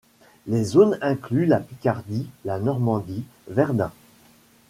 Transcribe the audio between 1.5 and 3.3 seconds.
Picardie, la Normandie,